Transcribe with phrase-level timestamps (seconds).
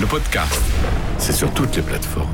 [0.00, 0.60] Le podcast,
[1.18, 2.30] c'est sur toutes les plateformes.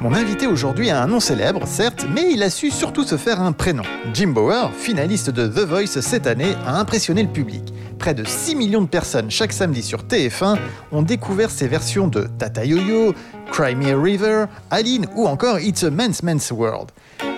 [0.00, 3.40] Mon invité aujourd'hui a un nom célèbre, certes, mais il a su surtout se faire
[3.40, 3.82] un prénom.
[4.12, 7.74] Jim Bower, finaliste de The Voice cette année, a impressionné le public.
[7.98, 10.58] Près de 6 millions de personnes chaque samedi sur TF1
[10.92, 13.12] ont découvert ses versions de Tata Yo-Yo,
[13.50, 16.92] Cry River, Aline ou encore It's a Man's Man's World.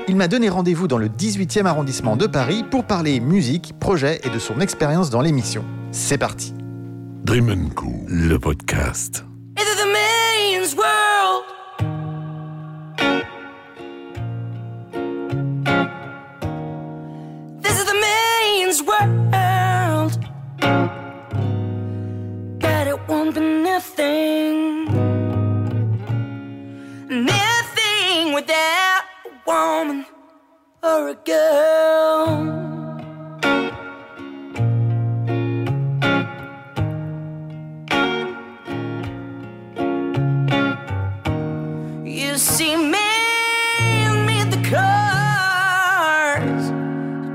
[0.08, 4.30] Il m'a donné rendez-vous dans le 18e arrondissement de Paris pour parler musique, projet et
[4.30, 5.64] de son expérience dans l'émission.
[5.90, 6.54] C'est parti.
[7.24, 9.24] Dream Co, le podcast.
[31.08, 32.26] A girl.
[42.04, 43.08] You see me
[44.26, 46.72] meet the cars,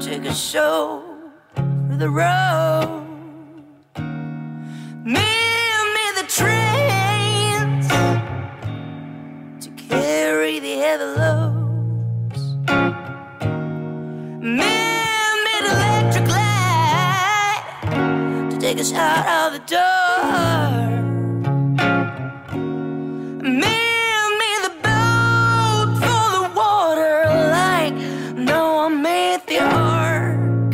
[0.04, 1.04] take a show
[1.56, 3.01] for the road.
[18.72, 19.80] Take us out of the door.
[23.44, 27.94] And me the boat for the water, like
[28.38, 30.74] Noah made the ark.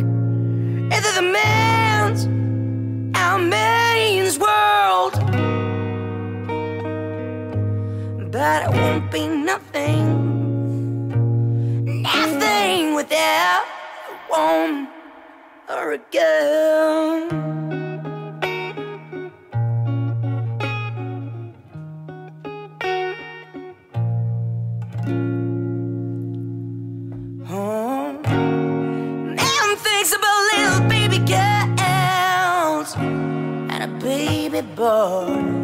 [0.94, 2.28] Into the man's,
[3.16, 5.14] our man's world.
[8.30, 10.04] But it won't be nothing,
[12.02, 13.64] nothing without
[14.08, 14.86] a woman
[15.68, 15.98] or a
[34.78, 35.57] boy.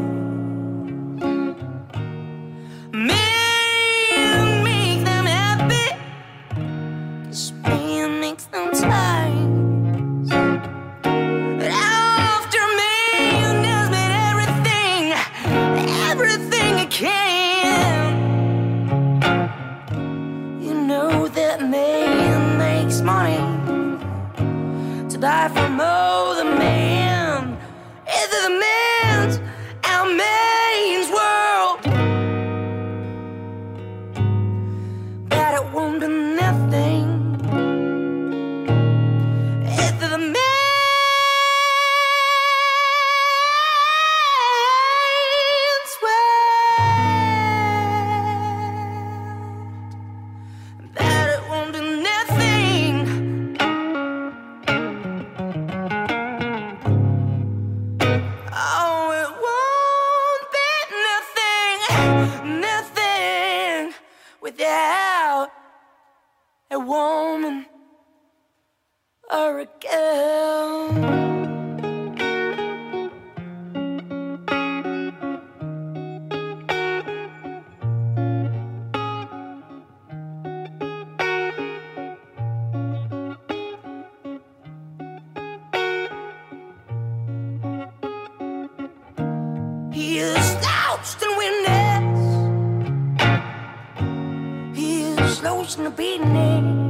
[90.04, 92.04] He's is lost in witness.
[94.76, 96.83] He is lost in the beating.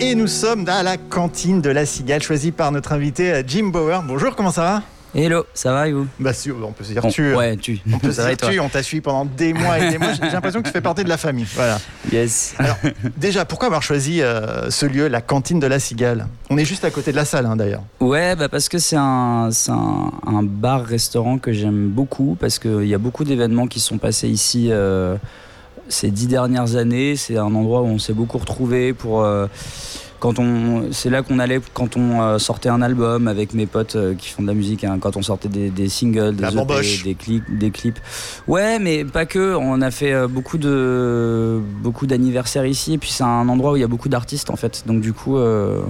[0.00, 4.02] Et nous sommes à la cantine de la Cigale, choisie par notre invité Jim Bauer.
[4.04, 4.99] Bonjour, comment ça va?
[5.12, 7.34] Hello, ça va et vous Bah si, on peut se dire Bon, tu.
[7.34, 7.80] Ouais, tu.
[7.92, 10.12] On peut se dire tu, on t'a suivi pendant des mois et des mois.
[10.12, 11.46] J'ai l'impression que tu fais partie de la famille.
[11.54, 11.78] Voilà.
[12.12, 12.54] Yes.
[12.58, 12.76] Alors,
[13.16, 16.28] déjà, pourquoi avoir choisi euh, ce lieu, la cantine de la Cigale?
[16.48, 17.82] On est juste à côté de la salle, hein, d'ailleurs.
[17.98, 22.86] Ouais, bah parce que c'est un, c'est un, un bar-restaurant que j'aime beaucoup parce qu'il
[22.86, 25.16] y a beaucoup d'événements qui sont passés ici euh,
[25.88, 27.16] ces dix dernières années.
[27.16, 29.24] C'est un endroit où on s'est beaucoup retrouvés pour.
[29.24, 29.48] euh,
[30.20, 33.96] quand on, c'est là qu'on allait quand on euh, sortait un album avec mes potes
[33.96, 34.84] euh, qui font de la musique.
[34.84, 37.98] hein, quand on sortait des, des singles, des EP, des clips, des clips.
[38.46, 39.54] Ouais, mais pas que.
[39.56, 42.92] On a fait euh, beaucoup de beaucoup d'anniversaires ici.
[42.94, 44.84] Et puis c'est un endroit où il y a beaucoup d'artistes en fait.
[44.86, 45.80] Donc du coup, euh,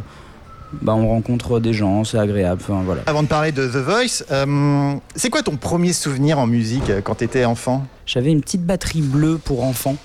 [0.81, 2.63] bah, on rencontre des gens, c'est agréable.
[2.63, 3.03] Enfin, voilà.
[3.07, 7.17] Avant de parler de The Voice, euh, c'est quoi ton premier souvenir en musique quand
[7.17, 7.85] t'étais enfant?
[8.07, 9.97] J'avais une petite batterie bleue pour enfants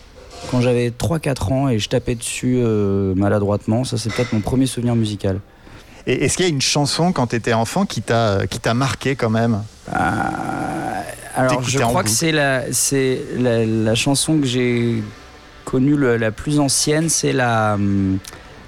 [0.52, 3.84] quand j'avais 3-4 ans et je tapais dessus euh, maladroitement.
[3.84, 5.40] Ça, c'est peut-être mon premier souvenir musical.
[6.08, 9.16] Et est-ce qu'il y a une chanson quand t'étais enfant qui t'a qui t'a marqué
[9.16, 9.64] quand même?
[9.92, 9.96] Euh,
[11.36, 15.04] alors, je crois que c'est la, c'est la, la chanson que j'ai
[15.66, 17.10] connue le- la plus ancienne.
[17.10, 18.20] C'est la, hum,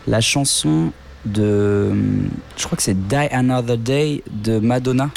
[0.07, 0.91] la chanson
[1.25, 1.89] de.
[1.91, 5.09] hum, Je crois que c'est Die Another Day de Madonna.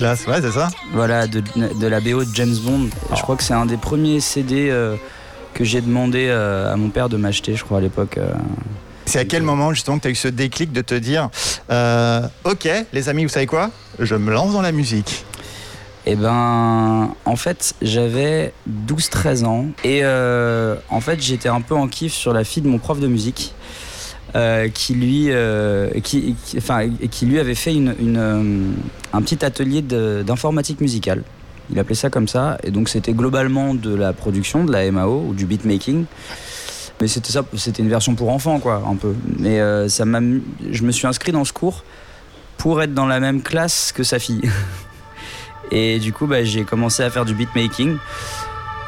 [0.00, 1.42] Classe, ouais, c'est ça Voilà, de,
[1.78, 2.88] de la BO de James Bond.
[3.14, 4.96] Je crois que c'est un des premiers CD euh,
[5.52, 8.16] que j'ai demandé euh, à mon père de m'acheter, je crois, à l'époque.
[8.16, 8.32] euh.
[9.04, 11.28] C'est à quel moment justement que tu as eu ce déclic de te dire
[12.44, 13.70] Ok, les amis, vous savez quoi?
[13.98, 15.26] Je me lance dans la musique.
[16.06, 18.54] Eh ben, en fait, j'avais
[18.88, 22.78] 12-13 ans et en fait, j'étais un peu en kiff sur la fille de mon
[22.78, 23.52] prof de musique.
[24.36, 28.62] Euh, qui lui, euh, qui, enfin, qui lui avait fait une, euh,
[29.12, 31.24] un petit atelier d'informatique musicale.
[31.70, 35.24] Il appelait ça comme ça, et donc c'était globalement de la production, de la MAO
[35.28, 36.04] ou du beatmaking.
[37.00, 39.14] Mais c'était ça, c'était une version pour enfants, quoi, un peu.
[39.38, 40.20] Mais ça m'a,
[40.70, 41.84] je me suis inscrit dans ce cours
[42.56, 44.42] pour être dans la même classe que sa fille.
[45.70, 47.96] Et du coup, bah, j'ai commencé à faire du beatmaking.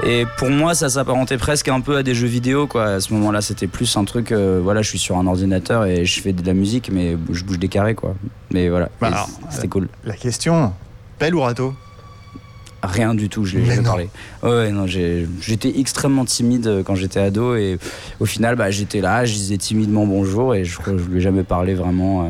[0.04, 2.86] Et pour moi, ça s'apparentait presque un peu à des jeux vidéo, quoi.
[2.86, 4.32] À ce moment-là, c'était plus un truc.
[4.32, 7.44] euh, voilà, je suis sur un ordinateur et je fais de la musique, mais je
[7.44, 8.16] bouge des carrés, quoi.
[8.52, 9.88] Mais voilà, Bah c'était cool.
[10.04, 10.72] La question
[11.20, 11.74] Pelle ou râteau?
[12.82, 14.08] Rien du tout, je l'ai Mais jamais parlé.
[14.42, 17.78] Ouais, non, j'étais extrêmement timide euh, quand j'étais ado et
[18.18, 21.18] au final, bah, j'étais là, je disais timidement bonjour et je crois que je lui
[21.18, 22.24] ai jamais parlé vraiment.
[22.24, 22.26] euh.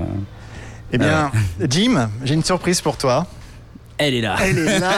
[0.93, 1.31] Eh bien,
[1.71, 3.27] Jim, j'ai une surprise pour toi.
[4.07, 4.37] Elle est là.
[4.43, 4.91] Elle est là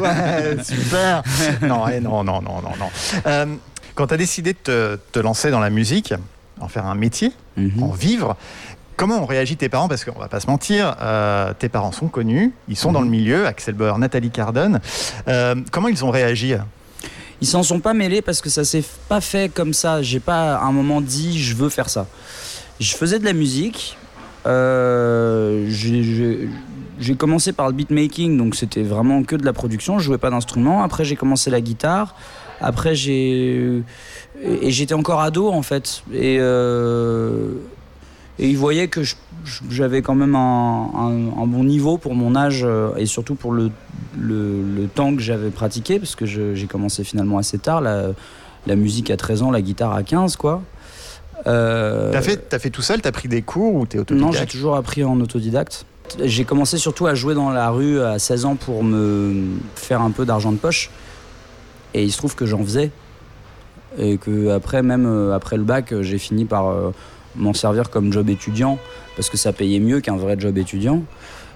[0.00, 1.22] ouais, super
[1.62, 2.88] Non, eh non, non, non, non, non.
[3.26, 3.46] Euh,
[3.94, 6.12] quand tu as décidé de te, te lancer dans la musique,
[6.60, 7.82] en faire un métier, Mhm.
[7.82, 8.36] en vivre,
[8.96, 9.88] comment ont réagi tes parents?
[9.88, 13.08] Parce qu'on va pas se mentir, euh, tes parents sont connus, ils sont dans le
[13.08, 14.80] milieu, Axel Bauer, Nathalie Cardone.
[15.28, 16.54] Euh, comment ils ont réagi?
[17.40, 20.02] Ils s'en sont pas mêlés parce que ça s'est pas fait comme ça.
[20.02, 22.06] J'ai pas à un moment dit je veux faire ça.
[22.80, 23.96] Je faisais de la musique.
[24.46, 25.66] euh,
[26.98, 29.98] j'ai commencé par le beatmaking, donc c'était vraiment que de la production.
[29.98, 30.82] Je jouais pas d'instrument.
[30.82, 32.14] Après j'ai commencé la guitare.
[32.60, 33.82] Après j'ai
[34.42, 36.02] et j'étais encore ado en fait.
[36.12, 37.52] Et euh,
[38.38, 39.00] et ils voyaient que
[39.70, 43.52] j'avais quand même un, un- un bon niveau pour mon âge euh, et surtout pour
[43.52, 43.70] le,
[44.18, 48.08] le, le temps que j'avais pratiqué, parce que j'ai commencé finalement assez tard, la,
[48.66, 50.62] la musique à 13 ans, la guitare à 15, quoi.
[51.46, 53.00] Euh, T'as fait, fait tout seul?
[53.00, 55.86] T'as pris des cours ou t'es non, autodidacte j'ai toujours appris en autodidacte.
[56.22, 60.10] J'ai commencé surtout à jouer dans la rue à 16 ans pour me faire un
[60.10, 60.90] peu d'argent de poche.
[61.94, 62.90] Et il se trouve que j'en faisais.
[63.98, 66.90] Et que après, même euh, après le bac, euh, j'ai fini par euh,
[67.34, 68.78] m'en servir comme job étudiant
[69.16, 71.02] parce que ça payait mieux qu'un vrai job étudiant.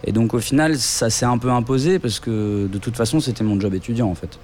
[0.05, 3.45] Et donc au final, ça s'est un peu imposé parce que de toute façon, c'était
[3.45, 4.39] mon job étudiant en fait.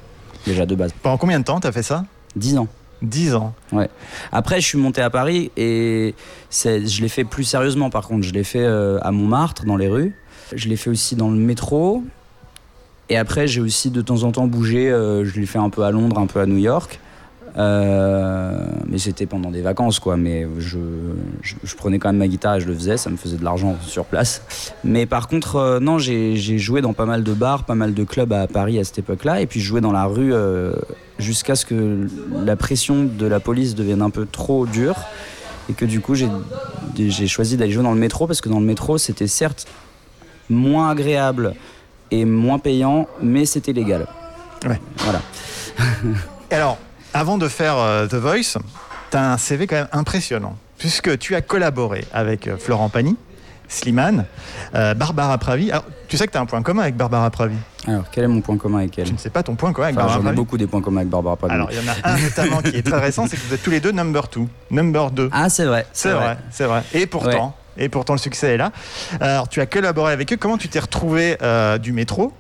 [0.45, 0.93] Déjà de base.
[1.03, 2.05] Pendant combien de temps t'as fait ça?
[2.37, 2.69] 10 ans.
[3.03, 3.55] 10 ans.
[4.33, 6.15] Après, je suis monté à Paris et
[6.51, 8.25] je l'ai fait plus sérieusement par contre.
[8.25, 10.15] Je l'ai fait euh, à Montmartre, dans les rues.
[10.55, 12.03] Je l'ai fait aussi dans le métro.
[13.09, 14.91] Et après, j'ai aussi de temps en temps bougé.
[14.91, 17.01] euh, je l'ai fait un peu à Londres, un peu à New York.
[17.59, 20.17] Euh, mais c'était pendant des vacances, quoi.
[20.17, 20.79] Mais je,
[21.43, 22.97] je, je prenais quand même ma guitare et je le faisais.
[22.97, 24.43] Ça me faisait de l'argent sur place.
[24.85, 28.05] Mais par contre, euh, non, j'ai joué dans pas mal de bars, pas mal de
[28.05, 29.41] clubs à Paris à cette époque-là.
[29.41, 30.73] Et puis, je jouais dans la rue euh,
[31.19, 32.09] jusqu'à ce que
[32.45, 34.97] la pression de la police devienne un peu trop dure.
[35.69, 38.67] Et que du coup, j'ai choisi d'aller jouer dans le métro parce que dans le
[38.67, 39.67] métro, c'était certes
[40.49, 41.55] moins agréable
[42.13, 44.07] et moins payant, mais c'était légal.
[44.65, 44.81] Ouais.
[44.99, 45.21] Voilà.
[46.51, 46.79] Alors,
[47.17, 48.59] avant de faire euh, The Voice,
[49.11, 53.17] tu as un CV quand même impressionnant, puisque tu as collaboré avec euh, Florent Pagny,
[53.69, 54.27] Slimane,
[54.75, 55.71] euh, Barbara Pravi.
[55.71, 57.57] Alors, tu sais que tu as un point commun avec Barbara Pravi.
[57.89, 59.07] Alors, quel est mon point commun avec elle?
[59.07, 60.83] Je ne sais pas ton point commun avec Enfin, Barbara J'en ai beaucoup des points
[60.83, 61.55] communs avec Barbara Pravi.
[61.55, 63.63] Alors, il y en a un notamment qui est très récent, c'est que vous êtes
[63.63, 65.31] tous les deux number two, number 2.
[65.33, 65.87] ah, c'est vrai.
[65.95, 66.83] c'est vrai, c'est vrai.
[66.93, 68.73] Et pourtant, et pourtant le succès est là.
[69.21, 70.37] Alors, tu as collaboré avec eux.
[70.37, 72.33] Comment tu t'es retrouvé euh, du métro?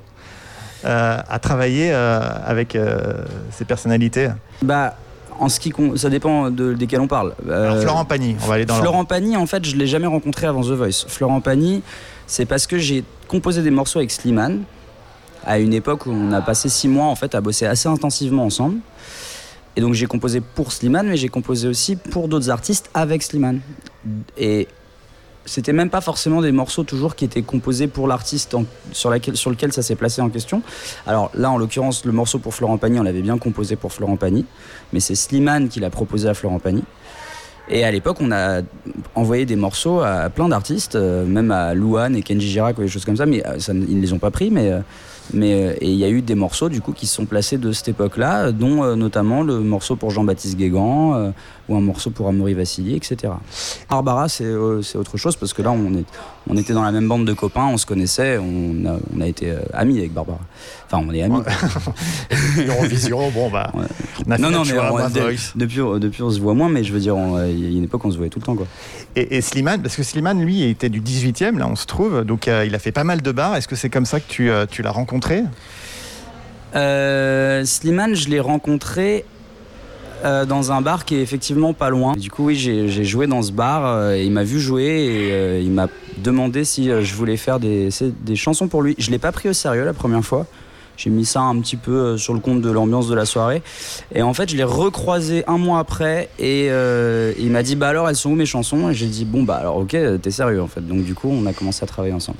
[0.84, 4.28] À travailler euh, avec euh, ces personnalités
[4.62, 4.96] Bah,
[5.38, 7.34] en ce qui ça dépend de, desquels on parle.
[7.48, 10.06] Alors, Euh, Florent Pagny, on va aller dans Florent Pagny, en fait, je l'ai jamais
[10.06, 11.04] rencontré avant The Voice.
[11.08, 11.82] Florent Pagny,
[12.26, 14.62] c'est parce que j'ai composé des morceaux avec Slimane
[15.44, 18.44] à une époque où on a passé six mois en fait à bosser assez intensivement
[18.44, 18.78] ensemble.
[19.76, 23.60] Et donc j'ai composé pour Slimane, mais j'ai composé aussi pour d'autres artistes avec Slimane.
[24.38, 24.66] Et
[25.46, 28.56] c'était même pas forcément des morceaux toujours qui étaient composés pour l'artiste
[28.92, 30.62] sur, lequel ça s'est placé en question.
[31.06, 34.16] Alors là, en l'occurrence, le morceau pour Florent Pagny, on l'avait bien composé pour Florent
[34.16, 34.44] Pagny,
[34.92, 36.82] mais c'est Slimane qui l'a proposé à Florent Pagny.
[37.68, 38.60] Et à l'époque, on a
[39.14, 42.88] envoyé des morceaux à plein d'artistes, euh, même à Louane et Kenji Girac ou des
[42.88, 43.56] choses comme ça, mais euh,
[43.88, 44.50] ils ne les ont pas pris.
[44.50, 44.80] Mais, euh,
[45.32, 47.72] mais euh, il y a eu des morceaux du coup qui se sont placés de
[47.72, 51.30] cette époque-là, dont euh, notamment le morceau pour Jean-Baptiste Guégan euh,
[51.68, 53.32] ou un morceau pour Amaury Vassili, etc.
[53.88, 56.04] Barbara, c'est euh, c'est autre chose parce que là, on, est,
[56.48, 59.26] on était dans la même bande de copains, on se connaissait, on a, on a
[59.26, 60.38] été euh, amis avec Barbara.
[60.86, 61.40] Enfin, on est amis.
[62.68, 63.72] Eurovision, bon bah.
[64.26, 66.84] On a Non, non, mais choix, on- de- depuis, depuis, on se voit moins, mais
[66.84, 68.54] je veux dire, euh, il y a une époque, on se voyait tout le temps,
[68.56, 68.66] quoi.
[69.16, 72.46] Et, et Slimane, parce que Slimane, lui, était du 18e, là, on se trouve, donc
[72.48, 73.56] euh, il a fait pas mal de bars.
[73.56, 75.42] Est-ce que c'est comme ça que tu, euh, tu l'as rencontré?
[76.74, 79.24] Euh, Slimane, je l'ai rencontré
[80.24, 82.14] euh, dans un bar qui est effectivement pas loin.
[82.14, 83.84] Du coup, oui, j'ai joué dans ce bar.
[83.86, 87.36] euh, et il m'a vu jouer et euh, il m'a demandé si euh, je voulais
[87.36, 87.88] faire des,
[88.22, 88.94] des chansons pour lui.
[88.98, 90.46] Je l'ai pas pris au sérieux la première fois.
[90.96, 93.62] J'ai mis ça un petit peu sur le compte de l'ambiance de la soirée.
[94.14, 96.68] Et en fait, je l'ai recroisé un mois après et
[97.38, 98.88] il m'a dit Bah alors, elles sont où mes chansons?
[98.88, 100.80] Et j'ai dit Bon, bah alors, ok, t'es sérieux en fait.
[100.80, 102.38] Donc, du coup, on a commencé à travailler ensemble.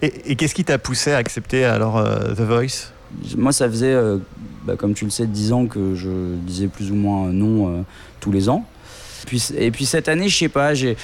[0.00, 2.02] Et, et qu'est-ce qui t'a poussé à accepter alors
[2.36, 2.90] The Voice?
[3.36, 3.94] Moi, ça faisait,
[4.70, 6.08] bah, comme tu le sais, 10 ans que je
[6.46, 7.82] disais plus ou moins non euh,
[8.20, 8.64] tous les ans.
[9.56, 10.96] Et puis cette année, je sais pas, j'ai.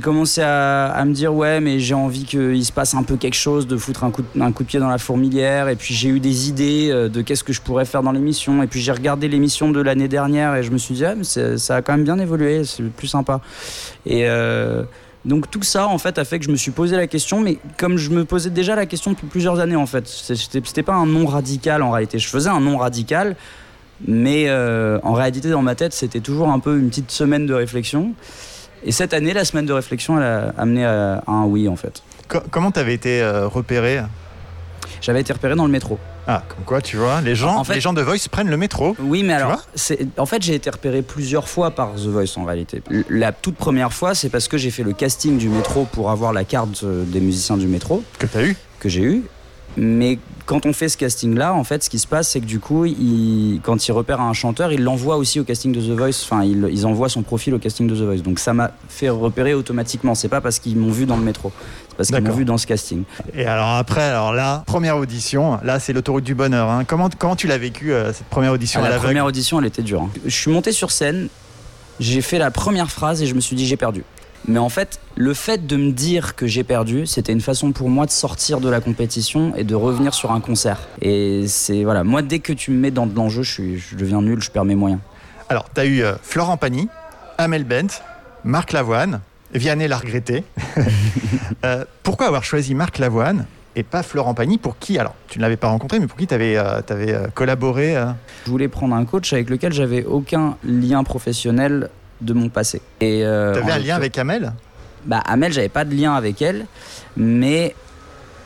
[0.00, 3.66] Commencé à, me dire ouais mais j'ai envie qu'il se passe un peu quelque chose,
[3.66, 6.88] de foutre un coup de, pied dans la fourmilière et puis j'ai eu des idées
[6.90, 9.80] euh, de qu'est-ce que je pourrais faire dans l'émission et puis j'ai regardé l'émission de
[9.80, 12.64] l'année dernière et je me suis dit ah, mais ça a quand même bien évolué,
[12.64, 13.40] c'est plus sympa.
[14.06, 14.84] Et euh,
[15.24, 17.58] donc tout ça en fait a fait que je me suis posé la question, mais
[17.78, 21.06] comme je me posais déjà la question depuis plusieurs années en fait, c'était pas un
[21.06, 22.18] non radical en réalité.
[22.18, 23.36] Je faisais un non radical,
[24.06, 27.54] mais euh, en réalité dans ma tête c'était toujours un peu une petite semaine de
[27.54, 28.14] réflexion.
[28.84, 31.76] Et cette année, la semaine de réflexion, elle a amené à, à un oui en
[31.76, 32.02] fait.
[32.26, 34.00] Co- Comment t'avais été euh, repéré?
[35.00, 36.00] J'avais été repéré dans le métro.
[36.26, 38.56] Ah, comme quoi, tu vois, les gens, En fait- les gens de Voice prennent le
[38.56, 38.96] métro.
[39.00, 39.64] Oui, mais alors,
[40.18, 42.82] en fait, j'ai été repéré plusieurs fois par The Voice en réalité.
[43.08, 46.32] La toute première fois, c'est parce que j'ai fait le casting du métro pour avoir
[46.32, 49.22] la carte euh, des musiciens du métro Que t'as eu que j'ai eu.
[49.76, 52.60] Mais quand on fait ce casting-là, en fait, ce qui se passe, c'est que du
[52.60, 56.22] coup, il- quand il repère un chanteur, il l'envoie aussi au casting de The Voice.
[56.24, 58.18] Enfin, il- ils envoient son profil au casting de The Voice.
[58.22, 60.14] Donc ça m'a fait repérer automatiquement.
[60.14, 61.52] C'est pas parce qu'ils m'ont vu dans le métro.
[61.90, 63.04] C'est parce qu'ils m'ont vu dans ce casting.
[63.34, 66.68] Et alors après, alors là, première audition, là c'est l'autoroute du bonheur.
[66.70, 66.84] hein.
[66.84, 69.66] Comment, comment tu l'as vécu euh, cette première audition Ah, à la première audition, elle
[69.66, 70.02] était dure.
[70.02, 70.10] hein.
[70.24, 71.28] Je suis monté sur scène,
[72.00, 74.04] j'ai fait la première phrase et je me suis dit j'ai perdu.
[74.48, 77.88] Mais en fait, le fait de me dire que j'ai perdu, c'était une façon pour
[77.88, 80.80] moi de sortir de la compétition et de revenir sur un concert.
[81.00, 83.94] Et c'est voilà, moi dès que tu me mets dans de l'enjeu, je, suis, je
[83.96, 85.00] deviens nul, je perds mes moyens.
[85.48, 86.88] Alors, t'as eu euh, Florent Pagny,
[87.38, 88.02] Amel Bent,
[88.44, 89.20] Marc Lavoine,
[89.54, 90.44] Vianney l'a regretté.
[91.64, 93.46] Euh, pourquoi avoir choisi Marc Lavoine
[93.76, 96.26] et pas Florent Pagny Pour qui Alors, tu ne l'avais pas rencontré, mais pour qui
[96.26, 98.06] t'avais avais, collaboré euh?
[98.46, 101.88] Je voulais prendre un coach avec lequel j'avais aucun lien professionnel
[102.22, 102.80] de mon passé.
[103.00, 104.52] Et euh, T'avais un lien avec Amel?
[105.04, 106.66] Bah, Amel, j'avais pas de lien avec elle,
[107.16, 107.74] mais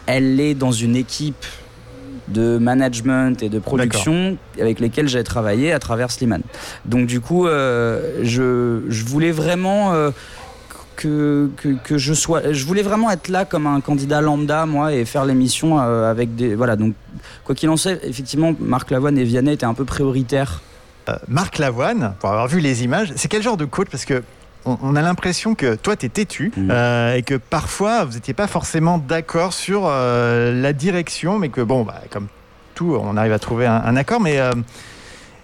[0.07, 1.45] elle est dans une équipe
[2.29, 6.43] de management et de production avec lesquelles j'ai travaillé à travers Slimane.
[6.85, 10.11] Donc du coup, euh, je, je voulais vraiment euh,
[10.97, 14.93] que, que, que je sois, je voulais vraiment être là comme un candidat lambda moi
[14.93, 16.95] et faire l'émission euh, avec des voilà donc
[17.45, 20.63] quoi qu'il en soit, effectivement Marc Lavoine et Vianney étaient un peu prioritaires
[21.29, 24.23] Marc Lavoine, pour avoir vu les images, c'est quel genre de coach Parce que
[24.65, 28.49] on, a l'impression que toi, tu es têtu euh, et que parfois, vous n'étiez pas
[28.49, 32.27] forcément d'accord sur euh, la direction, mais que bon, bah, comme
[32.75, 34.21] tout, on arrive à trouver un, un accord.
[34.21, 34.51] Mais euh,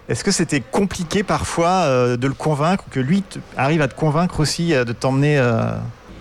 [0.09, 3.23] est-ce que c'était compliqué parfois euh, de le convaincre, que lui
[3.55, 5.71] arrive à te convaincre aussi euh, de t'emmener euh,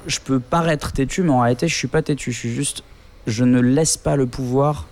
[0.07, 2.33] je peux paraître têtu, mais en réalité, je suis pas têtu.
[2.33, 2.83] Je suis juste,
[3.27, 4.87] je ne laisse pas le pouvoir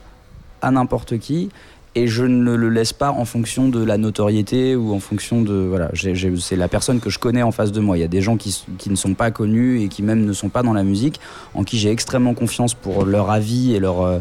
[0.62, 1.50] à n'importe qui.
[1.96, 5.54] Et je ne le laisse pas en fonction de la notoriété ou en fonction de
[5.54, 5.90] voilà
[6.38, 7.96] c'est la personne que je connais en face de moi.
[7.98, 10.32] Il y a des gens qui, qui ne sont pas connus et qui même ne
[10.32, 11.18] sont pas dans la musique
[11.54, 14.18] en qui j'ai extrêmement confiance pour leur avis et leur euh,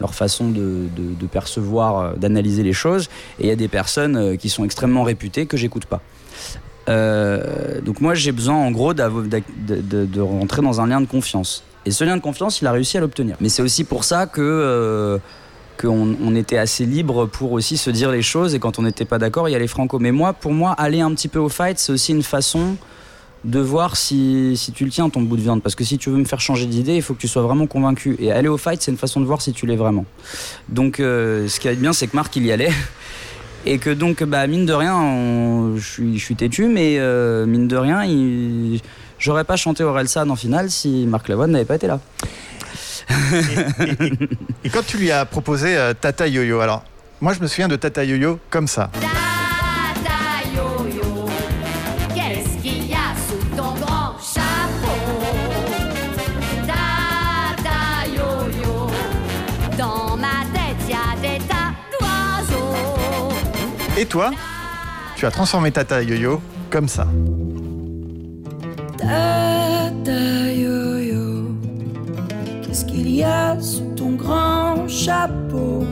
[0.00, 3.08] leur façon de, de- percevoir euh, d'analyser les choses.
[3.38, 6.00] Et il y a des personnes euh, qui sont extrêmement réputées que j'écoute pas.
[7.86, 9.02] Donc moi j'ai besoin en gros de,
[10.04, 11.62] de- rentrer dans un lien de confiance.
[11.86, 13.36] Et ce lien de confiance il a réussi à l'obtenir.
[13.40, 15.20] Mais c'est aussi pour ça que
[15.80, 19.04] qu'on on était assez libre pour aussi se dire les choses et quand on n'était
[19.04, 19.98] pas d'accord, il y a les franco.
[19.98, 22.76] Mais moi, pour moi, aller un petit peu au fight, c'est aussi une façon
[23.44, 25.62] de voir si, si tu le tiens ton bout de viande.
[25.62, 27.66] Parce que si tu veux me faire changer d'idée, il faut que tu sois vraiment
[27.66, 28.16] convaincu.
[28.18, 30.06] Et aller au fight, c'est une façon de voir si tu l'es vraiment.
[30.70, 32.72] Donc, euh, ce qui est bien, c'est que Marc, il y allait.
[33.66, 38.02] Et que donc, bah, mine de rien, je suis- têtu, mais euh, mine de rien,
[39.18, 41.98] j'aurais pas chanté Orelsan en finale si Marc Lavoine n'avait pas été là.
[44.64, 46.84] Et quand tu lui as proposé euh, Tata Yo-Yo, alors
[47.20, 48.90] moi je me souviens de Tata Yo-Yo comme ça.
[48.94, 51.26] Tata yo-yo,
[52.14, 54.98] qu'est-ce qu'il y a sous ton grand chapeau?
[56.66, 58.90] Tata yo-yo,
[59.78, 63.32] dans ma tête y a des tas d'oiseaux.
[63.98, 64.32] Et toi,
[65.16, 67.06] tu as transformé Tata Yo-Yo comme ça.
[68.98, 69.53] Tata
[73.14, 75.84] y a sous ton grand chapeau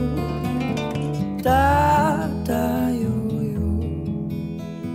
[1.43, 3.81] Tata yo-yo,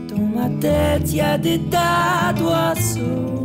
[0.08, 3.44] dans ma tête y a des tas d'oiseaux.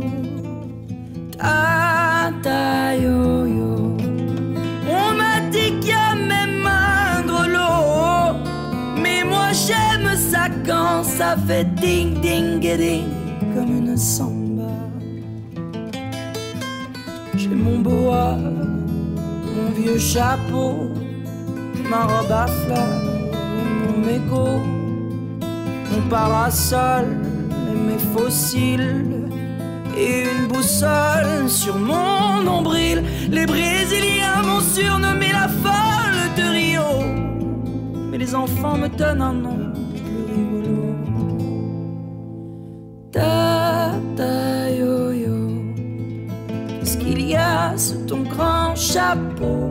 [1.36, 3.96] Tata yo-yo,
[4.88, 8.38] on m'a dit qu'il y a même un grelot,
[9.02, 13.04] mais moi j'aime ça quand ça fait ding ding ding
[13.54, 14.72] comme une samba.
[17.36, 18.38] J'ai mon boa,
[19.74, 20.90] vieux chapeau,
[21.90, 23.02] ma robe à fleurs,
[23.82, 24.60] mon mégot,
[25.90, 27.04] mon parasol
[27.70, 29.10] et mes fossiles.
[29.96, 33.04] Et une boussole sur mon nombril.
[33.30, 37.04] Les Brésiliens m'ont surnommé la folle de Rio.
[38.10, 40.96] Mais les enfants me donnent un nom plus rigolo.
[48.94, 49.70] Chapeau?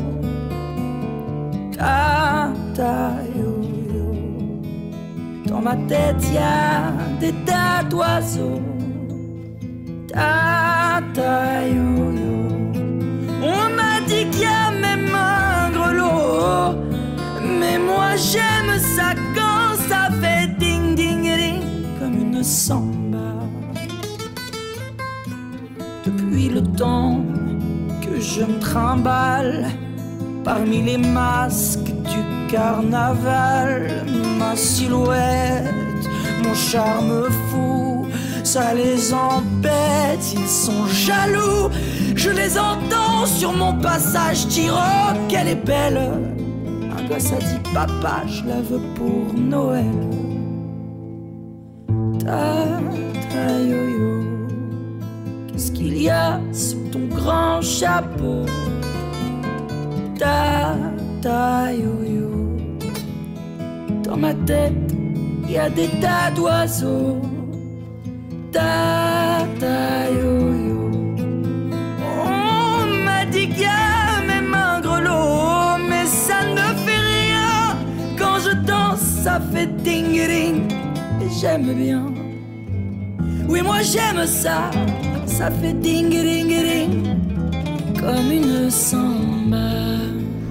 [1.71, 2.95] Tata
[3.37, 4.09] yo-yo,
[5.47, 8.61] dans ma tête y a des tas d'oiseaux.
[10.09, 12.35] Tata yo-yo,
[13.41, 16.75] on m'a dit qu'il y a même un grelot.
[17.59, 21.61] Mais moi j'aime ça quand ça fait ding ding ding
[21.97, 23.31] comme une samba.
[26.05, 27.22] Depuis le temps
[28.35, 29.67] je me trimballe
[30.43, 34.05] parmi les masques du carnaval,
[34.39, 36.03] ma silhouette,
[36.43, 38.07] mon charme fou,
[38.43, 41.69] ça les embête, ils sont jaloux.
[42.15, 44.77] Je les entends sur mon passage, tiro
[45.29, 46.01] qu'elle est belle.
[46.97, 49.85] Un gosse a dit papa, je la veux pour Noël.
[52.19, 54.12] Tata yo-yo, qu'est-ce
[55.83, 58.45] qu'il y a sous ton grand chapeau?
[60.17, 62.31] Tata yo-yo,
[64.03, 64.93] dans ma tête,
[65.49, 67.19] y a des tas d'oiseaux.
[68.53, 70.81] Tata yo-yo,
[72.31, 77.75] on m'a dit qu'il y a même un grelot, mais ça ne fait rien.
[78.17, 80.71] Quand je danse, ça fait ding ding,
[81.21, 82.05] et j'aime bien.
[83.49, 84.71] Oui, moi j'aime ça,
[85.33, 87.17] ça fait ding ding ding,
[87.99, 89.57] comme une samba.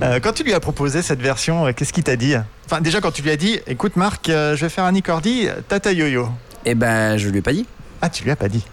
[0.03, 2.35] Euh, quand tu lui as proposé cette version, euh, qu'est-ce qu'il t'a dit
[2.67, 5.47] Enfin déjà quand tu lui as dit, écoute Marc, euh, je vais faire un Nicordi,
[5.69, 6.29] Tata Yo-Yo.
[6.65, 7.65] Et ben, je lui ai pas dit.
[8.01, 8.65] Ah tu lui as pas dit.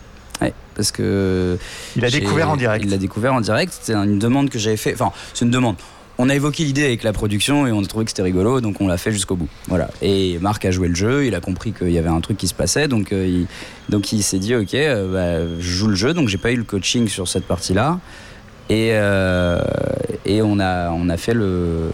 [0.41, 1.60] Ouais, parce que
[1.95, 2.84] Il a découvert en direct.
[2.84, 3.72] Il l'a découvert en direct.
[3.80, 4.93] C'était une demande que j'avais fait.
[4.93, 5.76] Enfin, c'est une demande.
[6.21, 8.82] On a évoqué l'idée avec la production et on a trouvé que c'était rigolo, donc
[8.82, 9.47] on l'a fait jusqu'au bout.
[9.69, 9.89] Voilà.
[10.01, 12.49] Et Marc a joué le jeu, il a compris qu'il y avait un truc qui
[12.49, 13.47] se passait, donc euh, il,
[13.88, 16.58] donc il s'est dit ok, euh, bah, je joue le jeu, donc j'ai pas eu
[16.58, 17.99] le coaching sur cette partie-là.
[18.67, 19.62] Et, euh,
[20.25, 21.89] et on a on a fait le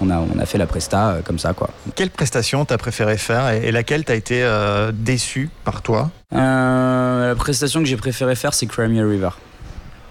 [0.00, 1.68] on a on a fait la presta euh, comme ça quoi.
[1.94, 4.48] Quelle prestation t'as préféré faire et, et laquelle t'as été
[4.94, 6.10] déçu par toi?
[6.32, 9.30] La prestation que j'ai préféré faire, c'est Crimea River.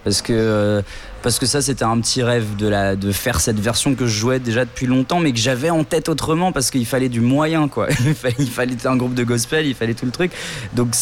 [0.04, 0.82] parce que
[1.28, 4.64] parce que ça c'était un petit rêve de faire cette version que je jouais déjà
[4.64, 7.90] depuis longtemps mais que j'avais en tête autrement parce qu'il fallait du moyen quoi.
[8.40, 10.32] Il fallait, un groupe de gospel il fallait tout le truc.
[10.74, 10.96] Donc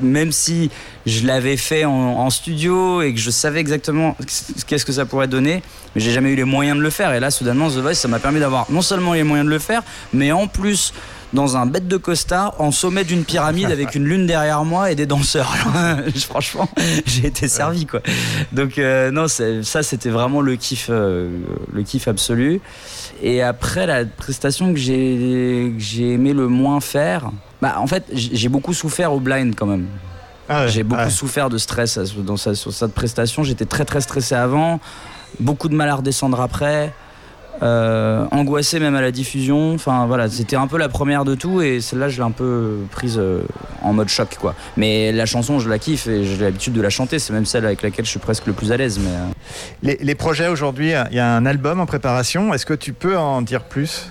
[0.00, 0.70] même si
[1.04, 4.16] je l'avais fait en, en studio et que je savais exactement
[4.66, 5.62] qu'est-ce que ça pourrait donner
[5.94, 7.12] mais j'ai jamais eu les moyens de le faire.
[7.12, 9.58] Et là soudainement The Voice ça m'a permis d'avoir non seulement les moyens de le
[9.58, 9.82] faire
[10.14, 10.94] mais en plus
[11.32, 14.94] dans un bête de costard en sommet d'une pyramide avec une lune derrière moi et
[14.94, 15.54] des danseurs.
[16.28, 16.68] Franchement,
[17.04, 18.00] j'ai été servi quoi.
[18.52, 21.28] Donc euh, non, ça c'était vraiment le kiff, euh,
[21.72, 22.60] le kiff absolu.
[23.22, 28.48] Et après la prestation que j'ai j'ai aimé le moins faire, bah en fait j'ai
[28.48, 29.86] beaucoup souffert au blind quand même.
[30.48, 31.10] Ah ouais, J'ai beaucoup ouais.
[31.10, 33.42] souffert de stress dans sa- sur cette prestation.
[33.42, 34.78] J'étais très très stressé avant,
[35.40, 36.94] beaucoup de mal à redescendre après,
[37.62, 39.74] euh, angoissé même à la diffusion.
[39.74, 42.78] Enfin voilà, c'était un peu la première de tout et celle-là je l'ai un peu
[42.90, 43.42] prise euh,
[43.82, 44.54] en mode choc quoi.
[44.76, 47.18] Mais la chanson je la kiffe et j'ai l'habitude de la chanter.
[47.18, 48.98] C'est même celle avec laquelle je suis presque le plus à l'aise.
[49.02, 49.32] Mais euh,
[49.82, 52.52] Les, les projets aujourd'hui, il y a un album en préparation.
[52.54, 54.10] Est-ce que tu peux en dire plus?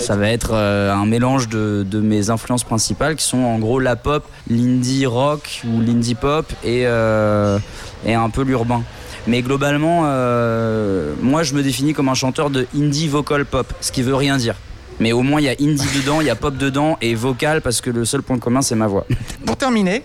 [0.00, 3.94] Ça va être un mélange de, de mes influences principales qui sont en gros la
[3.94, 8.82] pop, l'indie rock ou l'indie pop et, et un peu l'urbain.
[9.26, 13.90] Mais globalement, euh, moi je me définis comme un chanteur de indie vocal pop, ce
[13.92, 14.54] qui veut rien dire.
[15.00, 17.60] Mais au moins il y a indie dedans, il y a pop dedans et vocal
[17.62, 19.06] parce que le seul point commun c'est ma voix.
[19.46, 20.02] Pour terminer,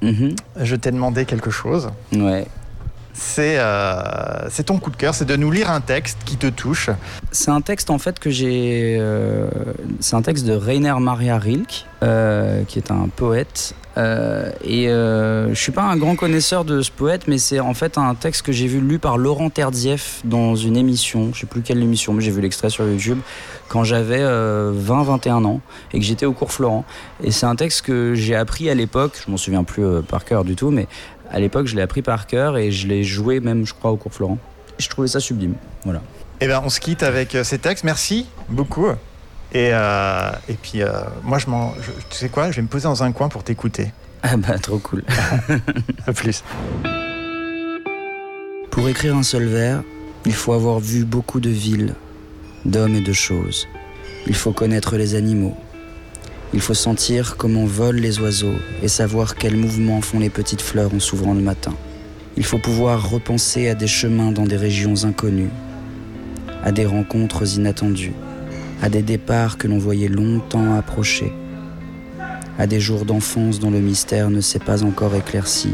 [0.00, 0.36] Mhm.
[0.60, 1.90] je t'ai demandé quelque chose.
[2.14, 2.46] Ouais.
[3.14, 6.88] C'est euh, ton coup de cœur, c'est de nous lire un texte qui te touche.
[7.32, 8.96] C'est un texte en fait que j'ai.
[9.00, 9.48] euh,
[9.98, 13.74] c'est un texte de Rainer Maria Rilke, euh, qui est un poète.
[13.98, 17.74] Euh, et euh, je suis pas un grand connaisseur de ce poète, mais c'est en
[17.74, 21.30] fait un texte que j'ai vu lu par Laurent Terdzieff dans une émission.
[21.34, 23.18] Je sais plus quelle émission, mais j'ai vu l'extrait sur YouTube
[23.68, 25.60] quand j'avais 20-21 ans
[25.92, 26.84] et que j'étais au cours Florent.
[27.22, 29.20] Et c'est un texte que j'ai appris à l'époque.
[29.24, 30.86] Je m'en souviens plus euh, par cœur du tout, mais
[31.30, 33.96] à l'époque je l'ai appris par cœur et je l'ai joué même, je crois, au
[33.96, 34.38] cours Florent.
[34.78, 35.54] Et je trouvais ça sublime.
[35.84, 36.00] Voilà.
[36.40, 37.84] Eh bien, on se quitte avec euh, ces textes.
[37.84, 38.86] Merci beaucoup.
[39.52, 41.72] Et, euh, et puis, euh, moi, je m'en.
[42.10, 43.92] Tu sais quoi Je vais me poser dans un coin pour t'écouter.
[44.20, 45.04] Ah bah trop cool.
[46.08, 46.42] À plus.
[48.72, 49.84] Pour écrire un seul vers,
[50.26, 51.94] il faut avoir vu beaucoup de villes,
[52.64, 53.68] d'hommes et de choses.
[54.26, 55.56] Il faut connaître les animaux.
[56.52, 60.92] Il faut sentir comment volent les oiseaux et savoir quels mouvements font les petites fleurs
[60.92, 61.74] en s'ouvrant le matin.
[62.36, 65.50] Il faut pouvoir repenser à des chemins dans des régions inconnues,
[66.64, 68.14] à des rencontres inattendues,
[68.82, 71.32] à des départs que l'on voyait longtemps approcher,
[72.58, 75.70] à des jours d'enfance dont le mystère ne s'est pas encore éclairci,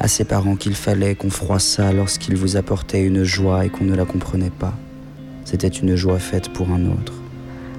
[0.00, 3.94] à ses parents qu'il fallait qu'on froissât lorsqu'ils vous apportaient une joie et qu'on ne
[3.94, 4.74] la comprenait pas.
[5.44, 7.12] C'était une joie faite pour un autre.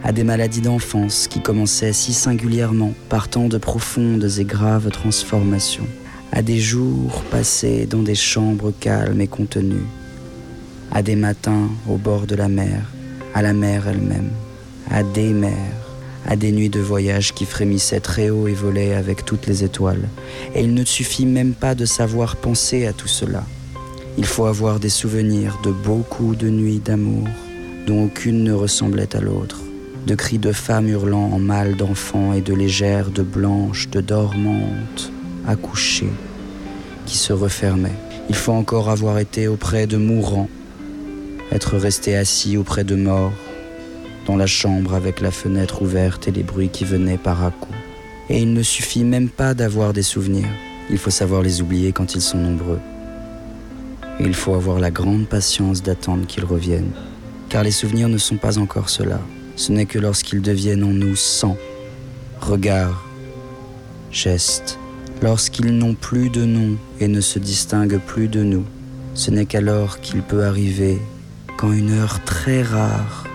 [0.03, 5.88] À des maladies d'enfance qui commençaient si singulièrement par tant de profondes et graves transformations.
[6.31, 9.86] À des jours passés dans des chambres calmes et contenues.
[10.91, 12.81] À des matins au bord de la mer,
[13.38, 14.32] à la mer elle-même.
[14.89, 15.54] À des mers,
[16.26, 20.10] à des nuits de voyage qui frémissaient très haut et volaient avec toutes les étoiles.
[20.56, 23.43] Et il ne suffit même pas de savoir penser à tout cela.
[24.17, 27.28] Il faut avoir des souvenirs de beaucoup de nuits d'amour
[27.86, 29.62] dont aucune ne ressemblait à l'autre,
[30.08, 35.12] de cris de femmes hurlant en mâles d'enfants et de légères, de blanches, de dormantes,
[35.47, 36.13] accouchées,
[37.06, 38.00] qui se refermaient.
[38.30, 40.50] Il faut encore avoir été auprès de mourants,
[41.51, 43.33] être resté assis auprès de morts,
[44.25, 47.77] dans la chambre avec la fenêtre ouverte et les bruits qui venaient par à coups.
[48.29, 50.49] Et il ne suffit même pas d'avoir des souvenirs.
[50.89, 52.79] Il faut savoir les oublier quand ils sont nombreux.
[54.19, 56.91] Il faut avoir la grande patience d'attendre qu'ils reviennent.
[57.49, 59.21] Car les souvenirs ne sont pas encore cela.
[59.55, 61.55] Ce n'est que lorsqu'ils deviennent en nous sang,
[62.41, 63.05] regard,
[64.12, 64.77] geste,
[65.21, 68.65] lorsqu'ils n'ont plus de nom et ne se distinguent plus de nous.
[69.13, 70.99] Ce n'est qu'alors qu'il peut arriver,
[71.58, 73.26] quand une heure très rare,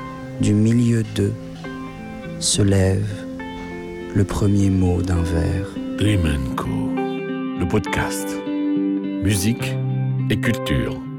[0.40, 1.34] du milieu d'eux,
[2.38, 3.26] se lève
[4.14, 5.66] le premier mot d'un vers.
[5.98, 6.68] Dream Co.
[6.68, 8.28] Le podcast.
[9.24, 9.74] Musique
[10.30, 11.11] et culture.